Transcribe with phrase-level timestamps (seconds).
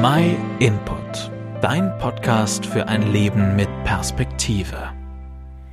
[0.00, 4.76] My Input, dein Podcast für ein Leben mit Perspektive.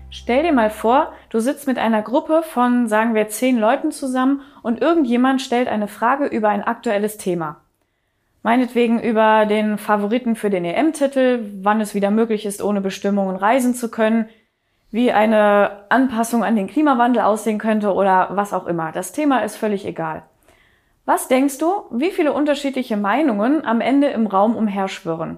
[0.10, 4.42] Stell dir mal vor, du sitzt mit einer Gruppe von, sagen wir, zehn Leuten zusammen
[4.64, 7.62] und irgendjemand stellt eine Frage über ein aktuelles Thema.
[8.42, 13.76] Meinetwegen über den Favoriten für den EM-Titel, wann es wieder möglich ist, ohne Bestimmungen reisen
[13.76, 14.28] zu können,
[14.90, 18.92] wie eine Anpassung an den Klimawandel aussehen könnte oder was auch immer.
[18.92, 20.24] Das Thema ist völlig egal.
[21.06, 25.38] Was denkst du, wie viele unterschiedliche Meinungen am Ende im Raum umherschwirren?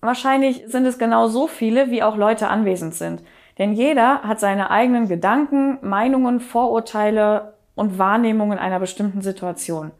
[0.00, 3.22] Wahrscheinlich sind es genau so viele, wie auch Leute anwesend sind.
[3.58, 9.92] Denn jeder hat seine eigenen Gedanken, Meinungen, Vorurteile und Wahrnehmungen einer bestimmten Situation.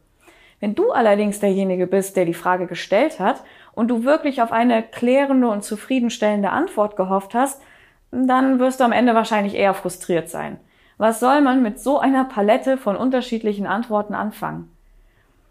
[0.59, 3.45] Wenn du allerdings derjenige bist, der die Frage gestellt hat
[3.75, 7.63] und du wirklich auf eine klärende und zufriedenstellende Antwort gehofft hast,
[8.11, 10.59] dann wirst du am Ende wahrscheinlich eher frustriert sein.
[10.99, 14.76] Was soll man mit so einer Palette von unterschiedlichen Antworten anfangen?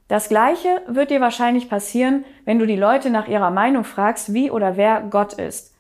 [0.07, 4.51] Das Gleiche wird dir wahrscheinlich passieren, wenn du die Leute nach ihrer Meinung fragst, wie
[4.51, 5.73] oder wer Gott ist.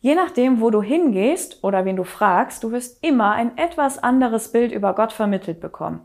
[0.00, 4.52] Je nachdem, wo du hingehst oder wen du fragst, du wirst immer ein etwas anderes
[4.52, 6.00] Bild über Gott vermittelt bekommen.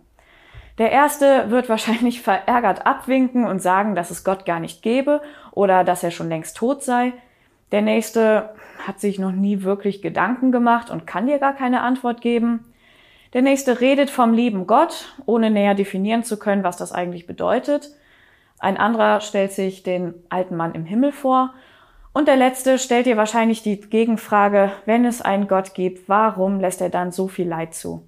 [0.78, 5.84] Der erste wird wahrscheinlich verärgert abwinken und sagen, dass es Gott gar nicht gäbe oder
[5.84, 7.14] dass er schon längst tot sei.
[7.72, 8.50] Der nächste
[8.86, 12.72] hat sich noch nie wirklich Gedanken gemacht und kann dir gar keine Antwort geben.
[13.34, 17.90] Der nächste redet vom lieben Gott, ohne näher definieren zu können, was das eigentlich bedeutet.
[18.60, 21.54] Ein anderer stellt sich den alten Mann im Himmel vor
[22.14, 26.80] und der letzte stellt dir wahrscheinlich die Gegenfrage, wenn es einen Gott gibt, warum lässt
[26.80, 28.08] er dann so viel Leid zu?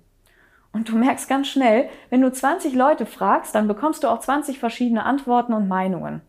[0.71, 4.59] Und du merkst ganz schnell, wenn du 20 Leute fragst, dann bekommst du auch 20
[4.59, 6.21] verschiedene Antworten und Meinungen.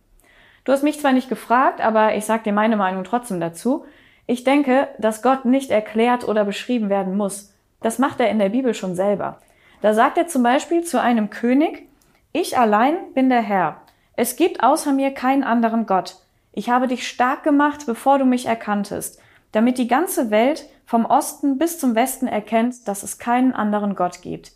[0.65, 3.85] Du hast mich zwar nicht gefragt, aber ich sag dir meine Meinung trotzdem dazu.
[4.27, 7.56] Ich denke, dass Gott nicht erklärt oder beschrieben werden muss.
[7.87, 9.39] Das macht er in der Bibel schon selber.
[9.81, 11.87] Da sagt er zum Beispiel zu einem König,
[12.33, 13.81] ich allein bin der Herr.
[14.17, 16.17] Es gibt außer mir keinen anderen Gott.
[16.51, 19.21] Ich habe dich stark gemacht, bevor du mich erkanntest,
[19.53, 24.21] damit die ganze Welt vom Osten bis zum Westen erkennt, dass es keinen anderen Gott
[24.21, 24.51] gibt.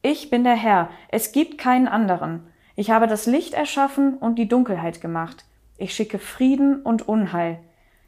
[0.00, 2.46] Ich bin der Herr, es gibt keinen anderen.
[2.76, 5.44] Ich habe das Licht erschaffen und die Dunkelheit gemacht.
[5.76, 7.58] Ich schicke Frieden und Unheil.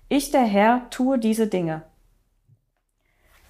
[0.08, 1.82] Ich, der Herr, tue diese Dinge.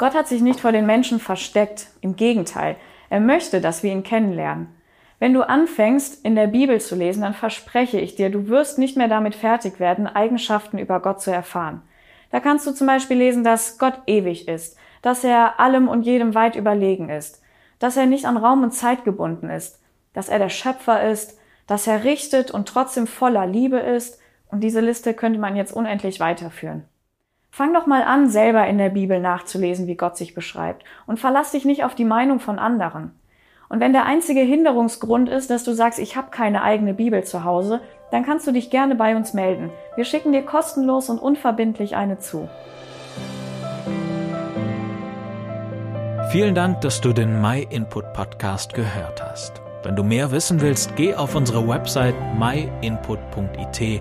[0.03, 2.75] Gott hat sich nicht vor den Menschen versteckt, im Gegenteil,
[3.09, 4.67] er möchte, dass wir ihn kennenlernen.
[5.21, 8.97] Wenn du anfängst, in der Bibel zu lesen, dann verspreche ich dir, du wirst nicht
[8.97, 11.83] mehr damit fertig werden, Eigenschaften über Gott zu erfahren.
[12.33, 16.35] Da kannst du zum Beispiel lesen, dass Gott ewig ist, dass er allem und jedem
[16.35, 17.41] weit überlegen ist,
[17.79, 19.81] dass er nicht an Raum und Zeit gebunden ist,
[20.15, 21.39] dass er der Schöpfer ist,
[21.69, 26.19] dass er richtet und trotzdem voller Liebe ist, und diese Liste könnte man jetzt unendlich
[26.19, 26.89] weiterführen.
[27.55, 31.53] Fang doch mal an, selber in der Bibel nachzulesen, wie Gott sich beschreibt, und verlass
[31.53, 33.13] dich nicht auf die Meinung von anderen.
[33.69, 37.45] Und wenn der einzige Hinderungsgrund ist, dass du sagst, ich habe keine eigene Bibel zu
[37.45, 39.69] Hause, dann kannst du dich gerne bei uns melden.
[39.97, 42.49] Wir schicken dir kostenlos und unverbindlich eine zu.
[46.31, 49.61] Vielen Dank, dass du den My Input Podcast gehört hast.
[49.83, 54.01] Wenn du mehr wissen willst, geh auf unsere Website myinput.it